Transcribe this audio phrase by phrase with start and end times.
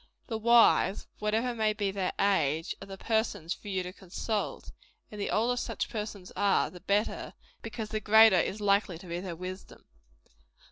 [0.25, 4.71] The wise, whatever may be their age, are the persons for you to consult;
[5.11, 9.19] and the older such persons are, the better because the greater is likely to be
[9.19, 9.85] their wisdom.